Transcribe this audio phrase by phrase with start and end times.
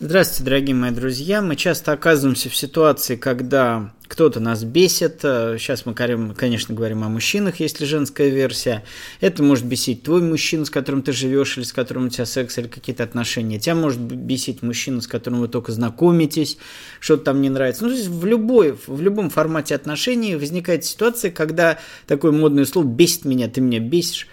[0.00, 1.42] Здравствуйте, дорогие мои друзья.
[1.42, 5.22] Мы часто оказываемся в ситуации, когда кто-то нас бесит.
[5.22, 8.84] Сейчас мы, конечно, говорим о мужчинах, если женская версия.
[9.20, 12.56] Это может бесить твой мужчина, с которым ты живешь, или с которым у тебя секс,
[12.58, 13.58] или какие-то отношения.
[13.58, 16.58] Тебя может бесить мужчина, с которым вы только знакомитесь,
[17.00, 17.82] что-то там не нравится.
[17.82, 21.76] Ну, то есть в, любой, в любом формате отношений возникает ситуация, когда
[22.06, 24.28] такое модное слово «бесит меня, ты меня бесишь».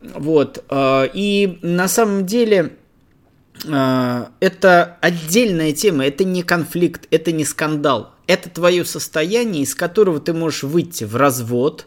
[0.00, 0.64] Вот.
[0.70, 2.78] А, и на самом деле
[3.62, 8.14] это отдельная тема, это не конфликт, это не скандал.
[8.26, 11.86] Это твое состояние, из которого ты можешь выйти в развод,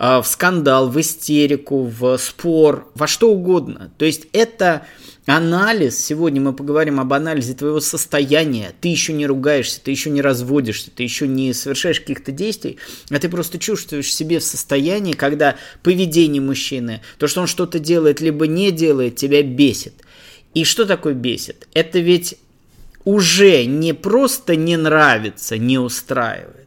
[0.00, 3.90] а, в скандал, в истерику, в спор, во что угодно.
[3.98, 4.86] То есть это
[5.26, 10.22] анализ, сегодня мы поговорим об анализе твоего состояния, ты еще не ругаешься, ты еще не
[10.22, 12.78] разводишься, ты еще не совершаешь каких-то действий,
[13.10, 18.20] а ты просто чувствуешь себе в состоянии, когда поведение мужчины, то, что он что-то делает,
[18.20, 19.94] либо не делает, тебя бесит.
[20.58, 21.68] И что такое бесит?
[21.72, 22.36] Это ведь
[23.04, 26.66] уже не просто не нравится, не устраивает,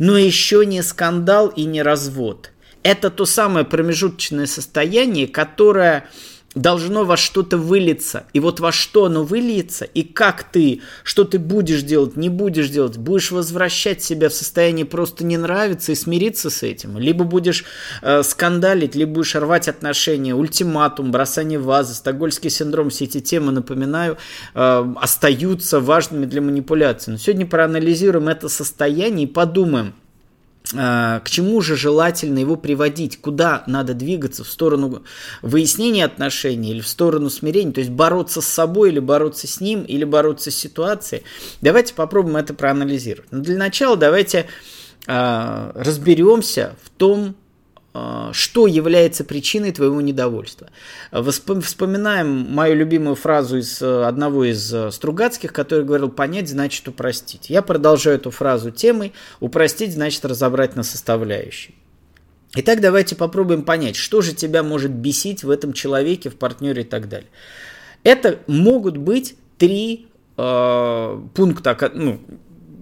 [0.00, 2.50] но еще не скандал и не развод.
[2.82, 6.08] Это то самое промежуточное состояние, которое
[6.54, 8.24] должно во что-то вылиться.
[8.32, 12.68] И вот во что оно выльется, и как ты, что ты будешь делать, не будешь
[12.68, 17.64] делать, будешь возвращать себя в состояние просто не нравится и смириться с этим, либо будешь
[18.02, 24.16] э, скандалить, либо будешь рвать отношения, ультиматум, бросание вазы, стокгольский синдром, все эти темы, напоминаю,
[24.54, 27.12] э, остаются важными для манипуляции.
[27.12, 29.92] Но сегодня проанализируем это состояние и подумаем,
[30.72, 35.02] к чему же желательно его приводить, куда надо двигаться, в сторону
[35.40, 39.82] выяснения отношений или в сторону смирения, то есть бороться с собой или бороться с ним,
[39.82, 41.22] или бороться с ситуацией.
[41.62, 43.32] Давайте попробуем это проанализировать.
[43.32, 44.46] Но для начала давайте
[45.06, 47.34] э, разберемся в том,
[48.32, 50.68] что является причиной твоего недовольства.
[51.12, 57.50] Вспоминаем мою любимую фразу из э, одного из э, Стругацких, который говорил «понять значит упростить».
[57.50, 61.74] Я продолжаю эту фразу темой «упростить значит разобрать на составляющие».
[62.54, 66.84] Итак, давайте попробуем понять, что же тебя может бесить в этом человеке, в партнере и
[66.84, 67.28] так далее.
[68.04, 72.20] Это могут быть три э, пункта, ну,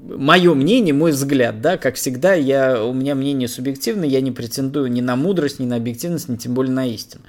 [0.06, 4.90] мое мнение, мой взгляд, да, как всегда, я, у меня мнение субъективное, я не претендую
[4.90, 7.24] ни на мудрость, ни на объективность, ни тем более на истину.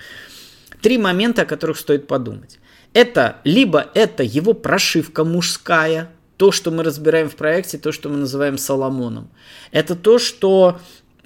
[0.81, 2.59] Три момента, о которых стоит подумать.
[2.93, 8.17] Это либо это его прошивка мужская, то, что мы разбираем в проекте, то, что мы
[8.17, 9.29] называем Соломоном.
[9.71, 10.79] Это то, что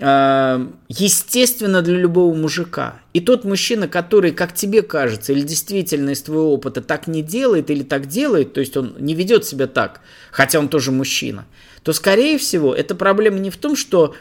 [0.03, 2.99] Эм, естественно для любого мужика.
[3.13, 7.69] И тот мужчина, который, как тебе кажется, или действительно из твоего опыта так не делает
[7.69, 10.01] или так делает, то есть он не ведет себя так,
[10.31, 11.45] хотя он тоже мужчина,
[11.83, 14.15] то, скорее всего, эта проблема не в том, что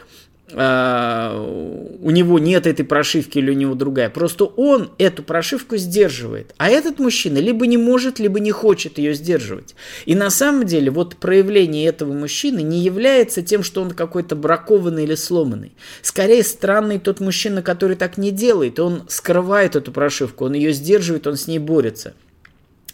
[0.53, 4.09] у него нет этой прошивки или у него другая.
[4.09, 6.53] Просто он эту прошивку сдерживает.
[6.57, 9.75] А этот мужчина либо не может, либо не хочет ее сдерживать.
[10.05, 15.03] И на самом деле вот проявление этого мужчины не является тем, что он какой-то бракованный
[15.03, 15.71] или сломанный.
[16.01, 18.79] Скорее странный тот мужчина, который так не делает.
[18.79, 22.13] Он скрывает эту прошивку, он ее сдерживает, он с ней борется.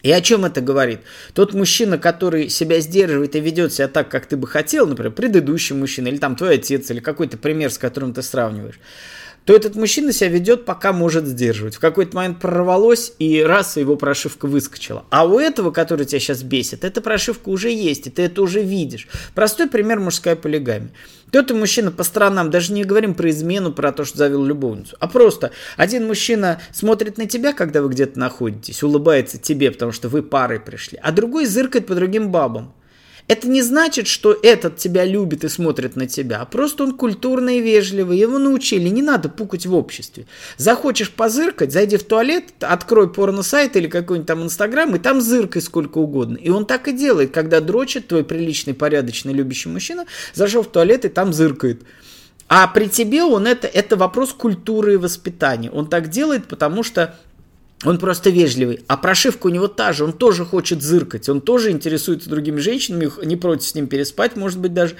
[0.07, 1.01] И о чем это говорит?
[1.33, 5.75] Тот мужчина, который себя сдерживает и ведет себя так, как ты бы хотел, например, предыдущий
[5.75, 8.79] мужчина, или там твой отец, или какой-то пример, с которым ты сравниваешь,
[9.47, 11.75] то этот мужчина себя ведет, пока может сдерживать.
[11.75, 15.05] В какой-то момент прорвалось, и раз его прошивка выскочила.
[15.09, 18.61] А у этого, который тебя сейчас бесит, эта прошивка уже есть, и ты это уже
[18.61, 19.07] видишь.
[19.33, 20.91] Простой пример мужская полигамия.
[21.29, 25.07] Кто-то мужчина по сторонам, даже не говорим про измену, про то, что завел любовницу, а
[25.07, 30.23] просто один мужчина смотрит на тебя, когда вы где-то находитесь, улыбается тебе, потому что вы
[30.23, 32.73] парой пришли, а другой зыркает по другим бабам.
[33.27, 37.57] Это не значит, что этот тебя любит и смотрит на тебя, а просто он культурный
[37.57, 38.17] и вежливый.
[38.17, 40.27] Его научили, не надо пукать в обществе.
[40.55, 45.97] Захочешь позыркать, зайди в туалет, открой порно-сайт или какой-нибудь там инстаграм, и там зыркай сколько
[45.97, 46.37] угодно.
[46.37, 51.03] И он так и делает, когда дрочит твой приличный, порядочный, любящий мужчина, зашел в туалет
[51.03, 51.81] и там зыркает.
[52.49, 55.69] А при тебе он это, это вопрос культуры и воспитания.
[55.69, 57.17] Он так делает, потому что
[57.85, 58.83] он просто вежливый.
[58.87, 60.03] А прошивка у него та же.
[60.03, 61.29] Он тоже хочет зыркать.
[61.29, 63.11] Он тоже интересуется другими женщинами.
[63.23, 64.95] Не против с ним переспать, может быть, даже.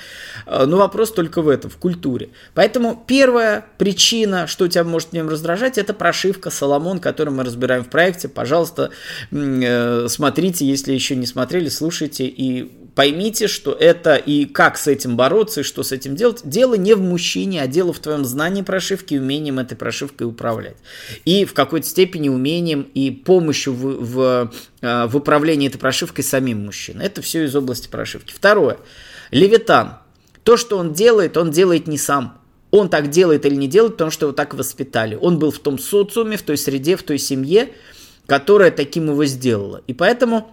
[0.46, 2.30] А, но вопрос только в этом, в культуре.
[2.54, 7.84] Поэтому первая причина, что тебя может в нем раздражать, это прошивка Соломон, которую мы разбираем
[7.84, 8.30] в проекте.
[8.30, 8.92] Пожалуйста,
[9.32, 15.18] э, смотрите, если еще не смотрели, слушайте и поймите, что это и как с этим
[15.18, 16.42] бороться, и что с этим делать.
[16.44, 20.78] Дело не в мужчине, а дело в твоем знании прошивки умением этой прошивкой управлять.
[21.24, 24.52] И в какой-то степени умением и помощью в, в,
[24.82, 27.06] э, в управлении этой прошивкой самим мужчиной.
[27.06, 28.34] Это все из области прошивки.
[28.36, 28.80] Второе.
[29.30, 30.00] Левитан.
[30.44, 32.42] То, что он делает, он делает не сам.
[32.72, 35.14] Он так делает или не делает, потому что его так воспитали.
[35.22, 37.74] Он был в том социуме, в той среде, в той семье,
[38.26, 39.84] которая таким его сделала.
[39.86, 40.50] И поэтому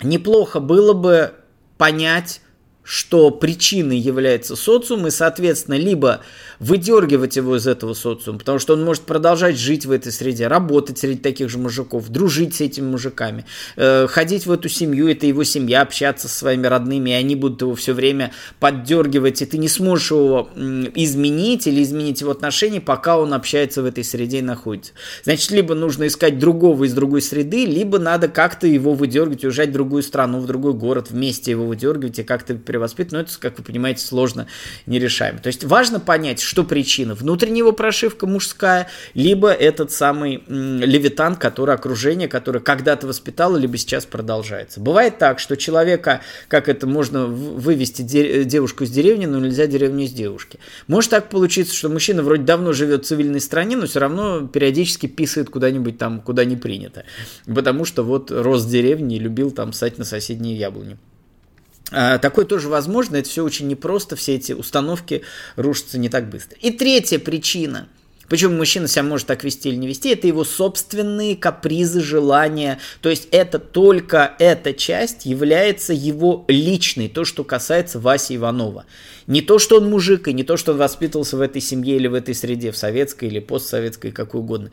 [0.00, 1.34] неплохо было бы
[1.76, 2.40] понять,
[2.84, 6.20] что причиной является социум, и, соответственно, либо
[6.60, 10.98] выдергивать его из этого социума, потому что он может продолжать жить в этой среде, работать
[10.98, 13.46] среди таких же мужиков, дружить с этими мужиками,
[13.76, 17.62] э, ходить в эту семью, это его семья, общаться со своими родными, и они будут
[17.62, 20.50] его все время поддергивать, и ты не сможешь его
[20.94, 24.92] изменить или изменить его отношения, пока он общается в этой среде и находится.
[25.24, 29.72] Значит, либо нужно искать другого из другой среды, либо надо как-то его выдергивать, уезжать в
[29.72, 33.64] другую страну, в другой город, вместе его выдергивать и как-то перевоспитывать, но это, как вы
[33.64, 34.46] понимаете, сложно
[34.86, 35.38] нерешаемо.
[35.38, 37.14] То есть важно понять, что причина.
[37.14, 44.80] Внутреннего прошивка мужская, либо этот самый левитан, который окружение, которое когда-то воспитало, либо сейчас продолжается.
[44.80, 50.12] Бывает так, что человека, как это можно вывести девушку из деревни, но нельзя деревню из
[50.12, 50.58] девушки.
[50.88, 55.06] Может так получиться, что мужчина вроде давно живет в цивильной стране, но все равно периодически
[55.06, 57.04] писает куда-нибудь там, куда не принято.
[57.46, 60.98] Потому что вот рос в деревне и любил там сать на соседние яблони.
[61.96, 65.22] А, такое тоже возможно, это все очень непросто, все эти установки
[65.54, 66.58] рушатся не так быстро.
[66.60, 67.86] И третья причина,
[68.28, 72.80] почему мужчина себя может так вести или не вести, это его собственные капризы, желания.
[73.00, 78.86] То есть это только эта часть является его личной, то, что касается Васи Иванова.
[79.28, 82.08] Не то, что он мужик, и не то, что он воспитывался в этой семье или
[82.08, 84.70] в этой среде, в советской или постсоветской, какой угодно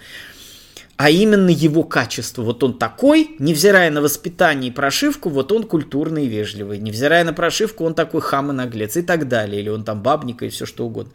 [1.01, 2.43] а именно его качество.
[2.43, 6.77] Вот он такой, невзирая на воспитание и прошивку, вот он культурный и вежливый.
[6.77, 9.63] Невзирая на прошивку, он такой хам и наглец и так далее.
[9.63, 11.11] Или он там бабника и все что угодно.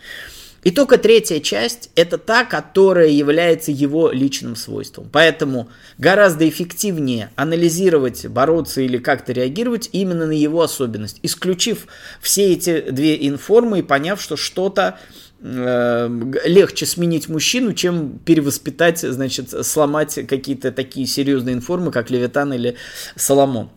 [0.64, 5.08] И только третья часть– это та, которая является его личным свойством.
[5.12, 5.68] Поэтому
[5.98, 11.86] гораздо эффективнее анализировать, бороться или как-то реагировать именно на его особенность, исключив
[12.20, 14.98] все эти две информы и поняв, что что-то
[15.40, 22.76] легче сменить мужчину, чем перевоспитать, значит, сломать какие-то такие серьезные информы, как Левитан или
[23.16, 23.70] Соломон.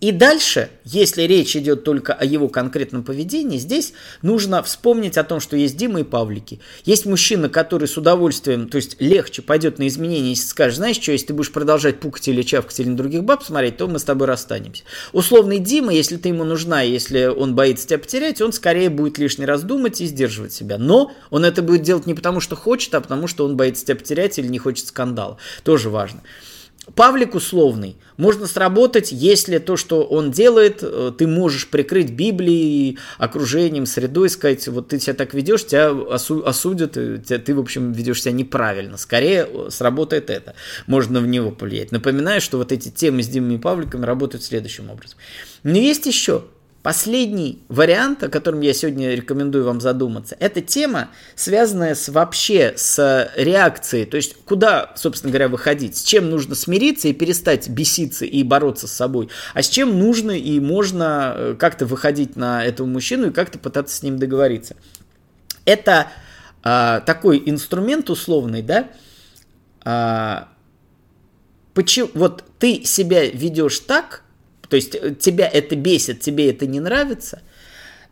[0.00, 5.40] И дальше, если речь идет только о его конкретном поведении, здесь нужно вспомнить о том,
[5.40, 6.60] что есть Дима и Павлики.
[6.84, 11.10] Есть мужчина, который с удовольствием, то есть легче пойдет на изменения, если скажешь, знаешь что,
[11.10, 14.04] если ты будешь продолжать пукать или чавкать или на других баб смотреть, то мы с
[14.04, 14.84] тобой расстанемся.
[15.12, 19.46] Условный Дима, если ты ему нужна, если он боится тебя потерять, он скорее будет лишний
[19.46, 20.78] раз думать и сдерживать себя.
[20.78, 23.96] Но он это будет делать не потому, что хочет, а потому, что он боится тебя
[23.96, 25.38] потерять или не хочет скандала.
[25.64, 26.22] Тоже важно.
[26.94, 33.86] Павлик условный можно сработать, если то, что он делает, э, ты можешь прикрыть Библией, окружением,
[33.86, 38.32] средой, сказать, вот ты себя так ведешь, тебя осудят, э, ты, в общем, ведешь себя
[38.32, 38.96] неправильно.
[38.96, 40.54] Скорее э, сработает это.
[40.86, 41.92] Можно в него повлиять.
[41.92, 45.18] Напоминаю, что вот эти темы с Димой и Павликом работают следующим образом.
[45.62, 46.44] Но есть еще
[46.88, 53.30] Последний вариант, о котором я сегодня рекомендую вам задуматься, это тема, связанная с вообще с
[53.36, 58.42] реакцией, то есть куда, собственно говоря, выходить, с чем нужно смириться и перестать беситься и
[58.42, 63.26] бороться с собой, а с чем нужно и можно э, как-то выходить на этого мужчину
[63.26, 64.74] и как-то пытаться с ним договориться.
[65.66, 66.06] Это
[66.62, 68.88] а, такой инструмент условный, да,
[69.84, 70.48] а,
[71.74, 74.22] почему, вот ты себя ведешь так,
[74.68, 77.42] то есть э, тебя это бесит, тебе это не нравится,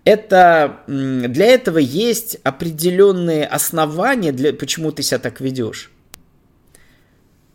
[0.05, 5.91] это для этого есть определенные основания, для, почему ты себя так ведешь.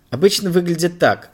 [0.09, 1.31] Обычно выглядит так.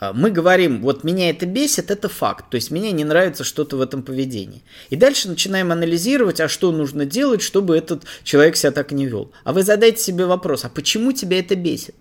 [0.00, 2.50] А, мы говорим, вот меня это бесит, это факт.
[2.50, 4.62] То есть мне не нравится что-то в этом поведении.
[4.90, 9.32] И дальше начинаем анализировать, а что нужно делать, чтобы этот человек себя так не вел.
[9.44, 11.94] А вы задайте себе вопрос, а почему тебя это бесит?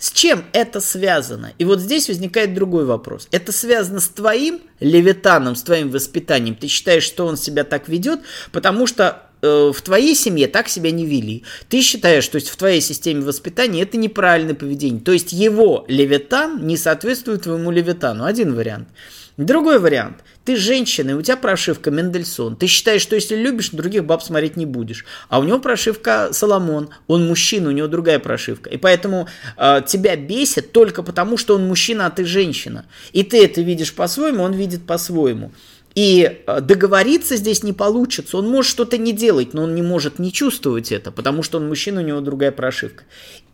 [0.00, 1.52] С чем это связано?
[1.58, 3.28] И вот здесь возникает другой вопрос.
[3.32, 6.56] Это связано с твоим левитаном, с твоим воспитанием.
[6.56, 10.90] Ты считаешь, что он себя так ведет, потому что э, в твоей семье так себя
[10.90, 11.44] не вели.
[11.68, 15.02] Ты считаешь, то есть в твоей системе воспитания это неправильное поведение.
[15.02, 18.24] То есть его левитан не соответствует твоему левитану.
[18.24, 18.88] Один вариант.
[19.36, 20.24] Другой вариант.
[20.50, 22.56] Ты женщина, и у тебя прошивка Мендельсон.
[22.56, 25.04] Ты считаешь, что если любишь, других баб смотреть не будешь.
[25.28, 26.90] А у него прошивка Соломон.
[27.06, 28.68] Он мужчина, у него другая прошивка.
[28.68, 32.86] И поэтому э, тебя бесит только потому, что он мужчина, а ты женщина.
[33.12, 35.52] И ты это видишь по-своему, он видит по-своему.
[35.94, 38.36] И э, договориться здесь не получится.
[38.36, 41.68] Он может что-то не делать, но он не может не чувствовать это, потому что он
[41.68, 43.04] мужчина, у него другая прошивка.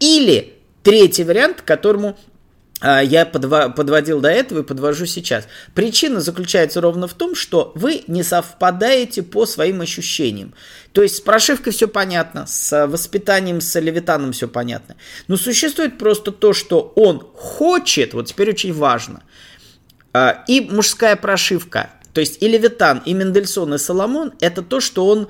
[0.01, 2.17] Или третий вариант, к которому
[2.83, 5.49] я подводил до этого и подвожу сейчас.
[5.75, 10.53] Причина заключается ровно в том, что вы не совпадаете по своим ощущениям.
[10.93, 14.97] То есть с прошивкой все понятно, с воспитанием, с левитаном все понятно.
[15.27, 19.23] Но существует просто то, что он хочет, вот теперь очень важно,
[20.13, 25.07] а, и мужская прошивка, то есть и левитан, и Мендельсон, и Соломон, это то, что
[25.07, 25.29] он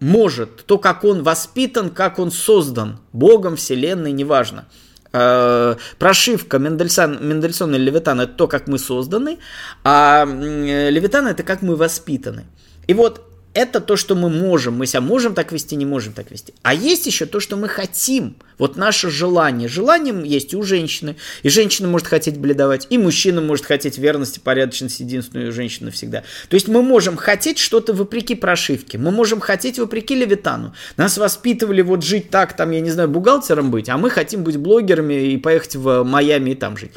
[0.00, 4.66] может, то, как он воспитан, как он создан, Богом, Вселенной, неважно–
[5.12, 9.38] э, прошивка Мендельсон, Мендельсона и Левитана– это то, как мы созданы,
[9.84, 12.44] а Левитан– это как мы воспитаны.
[12.86, 14.74] И вот это то, что мы можем.
[14.74, 16.54] Мы себя можем так вести, не можем так вести.
[16.62, 18.36] А есть еще то, что мы хотим.
[18.58, 19.68] Вот наше желание.
[19.68, 21.16] Желание есть у женщины.
[21.42, 26.22] И женщина может хотеть бледовать, и мужчина может хотеть верности, порядочности, единственную женщину всегда.
[26.48, 28.98] То есть мы можем хотеть что-то вопреки прошивке.
[28.98, 30.74] Мы можем хотеть вопреки Левитану.
[30.96, 34.58] Нас воспитывали вот жить так, там, я не знаю, бухгалтером быть, а мы хотим быть
[34.58, 36.92] блогерами и поехать в Майами и там жить.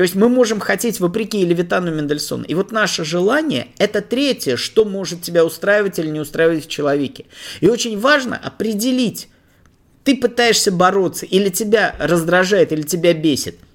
[0.00, 2.44] То есть мы можем хотеть вопреки Левитану Мендельсону.
[2.44, 7.26] И вот наше желание– это третье, что может тебя устраивать или не устраивать в человеке.
[7.60, 9.28] И очень важно определить,
[10.02, 13.58] ты пытаешься бороться, или тебя раздражает, или тебя бесит–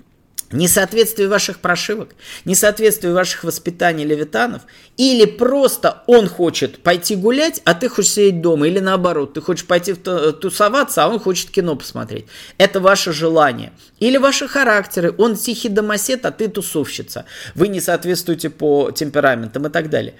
[0.52, 2.10] несоответствие ваших прошивок,
[2.46, 4.64] несоответствие ваших воспитаний левитанов,
[4.98, 9.66] или просто он хочет пойти гулять, а ты хочешь сидеть дома, или наоборот, ты хочешь
[9.66, 12.26] пойти тусоваться, а он хочет кино посмотреть.
[12.58, 13.72] Это ваше желание.
[14.00, 17.26] Или ваши характеры, он тихий домосед, а ты тусовщица.
[17.56, 20.16] Вы не соответствуете по темпераментам и так далее.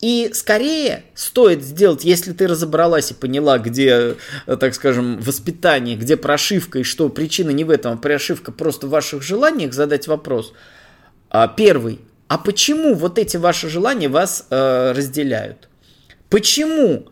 [0.00, 6.80] И скорее стоит сделать, если ты разобралась и поняла, где, так скажем, воспитание, где прошивка
[6.80, 10.52] и что причина не в этом, а прошивка просто в ваших желаниях, задать вопрос.
[11.30, 12.00] А, первый.
[12.28, 15.68] А почему вот эти ваши желания вас э, разделяют?
[16.28, 17.06] Почему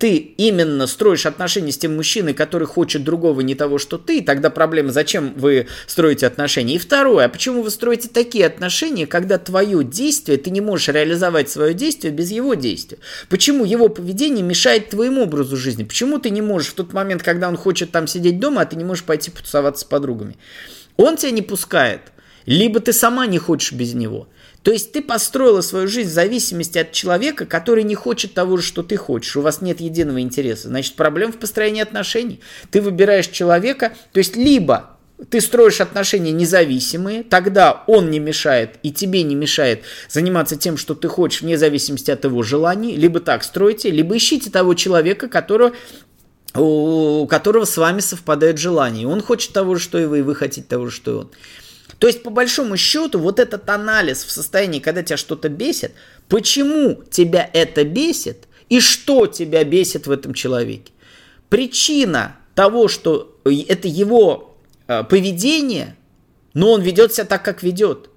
[0.00, 4.50] ты именно строишь отношения с тем мужчиной, который хочет другого, не того, что ты, тогда
[4.50, 6.74] проблема, зачем вы строите отношения.
[6.74, 11.50] И второе, а почему вы строите такие отношения, когда твое действие, ты не можешь реализовать
[11.50, 12.98] свое действие без его действия?
[13.28, 15.84] Почему его поведение мешает твоему образу жизни?
[15.84, 18.76] Почему ты не можешь в тот момент, когда он хочет там сидеть дома, а ты
[18.76, 20.36] не можешь пойти потусоваться с подругами?
[20.96, 22.00] Он тебя не пускает,
[22.46, 24.28] либо ты сама не хочешь без него–
[24.64, 28.62] то есть ты построила свою жизнь в зависимости от человека, который не хочет того же,
[28.62, 29.36] что ты хочешь.
[29.36, 30.68] У вас нет единого интереса.
[30.68, 32.40] Значит, проблема в построении отношений.
[32.70, 34.96] Ты выбираешь человека, то есть либо
[35.28, 40.94] ты строишь отношения независимые, тогда он не мешает и тебе не мешает заниматься тем, что
[40.94, 42.96] ты хочешь, вне зависимости от его желаний.
[42.96, 45.72] Либо так стройте, либо ищите того человека, которого
[46.56, 49.06] у которого с вами совпадают желания.
[49.06, 51.30] Он хочет того же, что и вы, и вы хотите того же, что и он.
[52.04, 55.92] То есть, по большому счету, вот этот анализ в состоянии, когда тебя что-то бесит,
[56.28, 60.92] почему тебя это бесит и что тебя бесит в этом человеке.
[61.48, 64.54] Причина того, что это его
[64.86, 65.96] э, поведение,
[66.52, 68.10] но он ведет себя так, как ведет.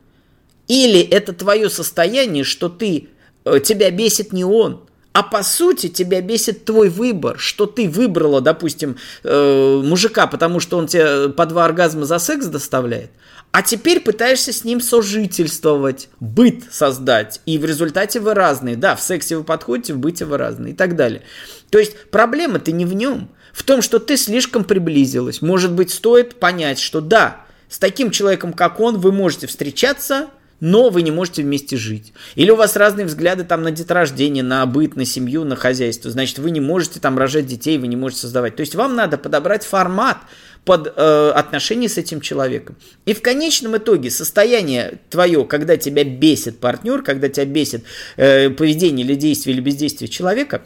[0.67, 3.07] Или это твое состояние, что ты,
[3.45, 4.81] э, тебя бесит не он,
[5.17, 10.77] а по сути тебя бесит твой выбор, что ты выбрала, допустим, э, мужика, потому что
[10.77, 13.09] он тебе по два оргазма за секс доставляет,
[13.51, 18.75] а теперь пытаешься с ним сожительствовать, быт создать, и в результате вы разные.
[18.75, 21.23] Да, в сексе вы подходите, в быте вы разные и так далее.
[21.69, 25.41] То есть проблема-то не в нем, в том, что ты слишком приблизилась.
[25.41, 30.27] Может быть, стоит понять, что да, с таким человеком, как он, вы можете встречаться,
[30.59, 32.13] но вы не можете вместе жить.
[32.35, 36.09] Или у вас разные взгляды там на деторождение, на быт, на семью, на хозяйство.
[36.09, 38.55] Значит, вы не можете там рожать детей, вы не можете создавать.
[38.55, 40.17] То есть вам надо подобрать формат
[40.65, 42.75] под э, отношения с этим человеком.
[43.05, 47.83] И в конечном итоге состояние твое, когда тебя бесит партнер, когда тебя бесит
[48.17, 50.63] э, поведение или действие или бездействие человека,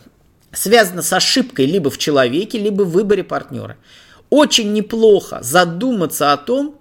[0.53, 3.77] связано с ошибкой либо в человеке, либо в выборе партнера.
[4.29, 6.79] Очень неплохо задуматься о том,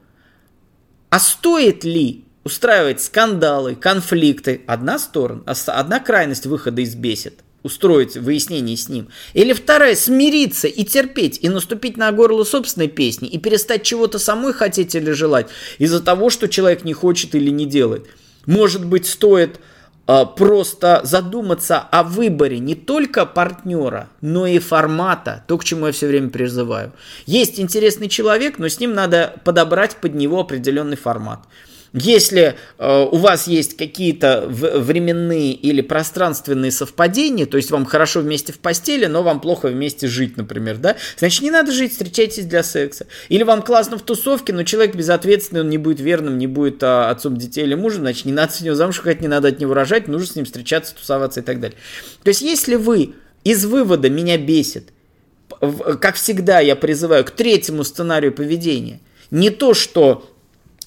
[1.11, 8.77] а стоит ли устраивать скандалы, конфликты, одна сторона, одна крайность выхода из бесед, устроить выяснение
[8.77, 9.09] с ним.
[9.35, 14.53] Или вторая, смириться и терпеть, и наступить на горло собственной песни, и перестать чего-то самой
[14.53, 18.07] хотеть или желать из-за того, что человек не хочет или не делает.
[18.47, 19.61] Может быть, стоит
[20.07, 25.93] э, просто задуматься о выборе не только партнера, но и формата, то, к чему я
[25.93, 26.93] все время призываю.
[27.27, 31.41] Есть интересный человек, но с ним надо подобрать под него определенный формат.
[31.93, 38.53] Если э, у вас есть какие-то временные или пространственные совпадения, то есть вам хорошо вместе
[38.53, 42.63] в постели, но вам плохо вместе жить, например, да, значит не надо жить, встречайтесь для
[42.63, 43.07] секса.
[43.29, 47.11] Или вам классно в тусовке, но человек безответственный, он не будет верным, не будет а,
[47.11, 49.75] отцом детей или мужем, значит не надо с него замуж ходить, не надо от него
[49.75, 51.77] рожать, нужно с ним встречаться, тусоваться и так далее.
[52.23, 54.93] То есть если вы из вывода меня бесит,
[56.01, 59.01] как всегда я призываю к третьему сценарию поведения,
[59.33, 60.31] не то, что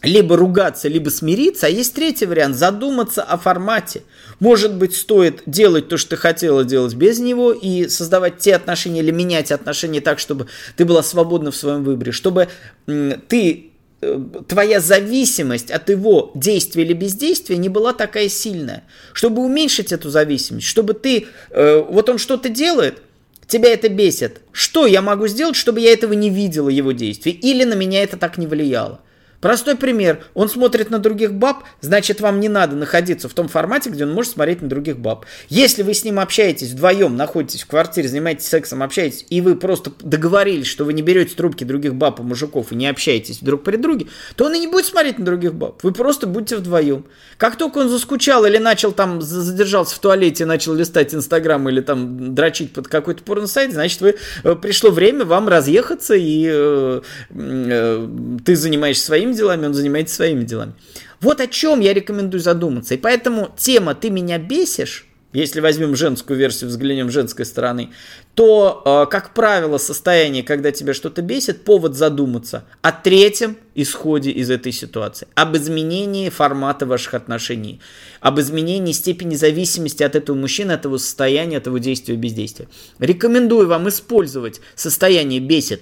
[0.03, 4.03] либо ругаться, либо смириться, а есть третий вариант– задуматься о формате.
[4.39, 8.99] Может быть, стоит делать то, что ты хотела делать без него и создавать те отношения
[8.99, 12.49] или менять отношения так, чтобы ты была свободна в своем выборе, чтобы
[12.85, 18.83] ты э, твоя зависимость от его действия или бездействия не была такая сильная.
[19.13, 23.01] Чтобы уменьшить эту зависимость, чтобы ты, э, вот он что-то делает–
[23.53, 24.41] тебя это бесит.
[24.51, 27.31] Что я могу сделать, чтобы я этого не видела, его действий?
[27.31, 28.99] Или на меня это так не влияло?
[29.43, 30.23] Простой пример.
[30.35, 34.13] Он смотрит на других баб, значит, вам не надо находиться в том формате, где он
[34.13, 35.25] может смотреть на других баб.
[35.49, 39.91] Если вы с ним общаетесь вдвоем, находитесь в квартире, занимаетесь сексом, общаетесь, и вы просто
[39.99, 43.75] договорились, что вы не берете трубки других баб и мужиков и не общаетесь друг при
[43.75, 44.07] друге,
[44.37, 45.83] то он и не будет смотреть на других баб.
[45.83, 47.03] Вы просто будете вдвоем.
[47.35, 52.33] Как только он заскучал или начал там, задержался в туалете, начал листать Инстаграм или там
[52.33, 58.07] дрочить под какой-то порносайт, значит, вы, э, пришло время вам разъехаться, и э, э,
[58.45, 60.73] ты занимаешься своим делами, он занимается своими делами.
[61.21, 62.93] Вот о чем я рекомендую задуматься.
[62.93, 67.89] И поэтому тема «ты меня бесишь», если возьмем женскую версию, взглянем женской стороны,
[68.35, 74.51] то, э, как правило, состояние, когда тебя что-то бесит, повод задуматься о третьем исходе из
[74.51, 77.81] этой ситуации, об изменении формата ваших отношений,
[78.21, 82.67] об изменении степени зависимости от этого мужчины, от его состояния, от его действия и бездействия.
[82.99, 85.81] Рекомендую вам использовать состояние бесит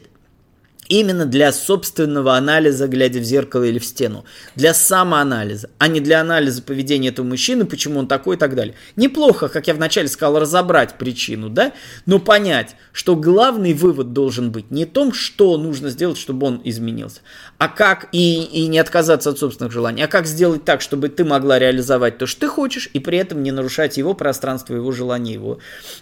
[0.92, 4.26] именно для собственного анализа, глядя в зеркало или в стену.
[4.56, 8.76] Для самоанализа, а не для анализа поведения этого мужчины, почему он такой и так далее.
[8.98, 11.72] Неплохо, как я вначале сказал, разобрать причину, да,
[12.06, 16.62] но понять, что главный вывод должен быть не в том, что нужно сделать, чтобы он
[16.66, 17.22] изменился,
[17.58, 21.24] а как, и, и не отказаться от собственных желаний, а как сделать так, чтобы ты
[21.24, 25.34] могла реализовать то, что ты хочешь, и при этом не нарушать его пространство, его желания,
[25.34, 25.60] его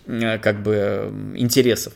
[0.08, 1.94] э, как бы интересов.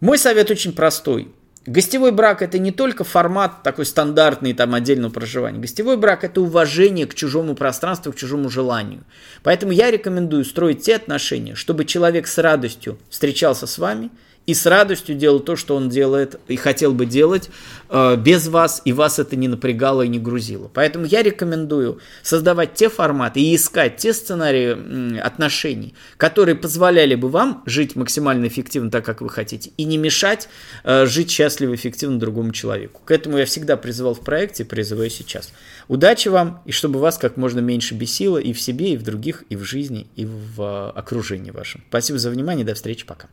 [0.00, 1.32] Мой совет очень простой.
[1.66, 5.58] Гостевой брак это не только формат такой стандартный там отдельного проживания.
[5.58, 9.02] Гостевой брак это уважение к чужому пространству, к чужому желанию.
[9.42, 14.10] Поэтому я рекомендую строить те отношения, чтобы человек с радостью встречался с вами–
[14.46, 17.50] и с радостью делал то, что он делает и хотел бы делать
[17.88, 20.70] э, без вас, и вас это не напрягало и не грузило.
[20.72, 27.62] Поэтому я рекомендую создавать те форматы и искать те сценарии отношений, которые позволяли бы вам
[27.66, 30.48] жить максимально эффективно так, как вы хотите, и не мешать
[30.84, 33.00] э, жить счастливо и эффективно другому человеку.
[33.04, 35.52] К этому я всегда призывал в проекте призываю сейчас.
[35.88, 39.44] Удачи вам, и чтобы вас как можно меньше бесило и в себе, и в других,
[39.48, 41.82] и в жизни, и в э, окружении вашем.
[41.88, 43.28] Спасибо за внимание, до встречи, пока.